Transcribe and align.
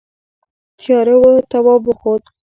تیاره 0.79 1.15
وه 1.21 1.33
تواب 1.51 1.81
وخوت. 1.87 2.23